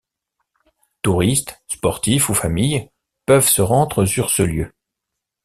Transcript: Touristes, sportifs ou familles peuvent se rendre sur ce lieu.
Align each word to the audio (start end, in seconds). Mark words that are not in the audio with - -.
Touristes, 1.03 1.61
sportifs 1.71 2.29
ou 2.29 2.33
familles 2.33 2.89
peuvent 3.27 3.47
se 3.47 3.61
rendre 3.61 4.03
sur 4.05 4.31
ce 4.31 4.41
lieu. 4.41 4.73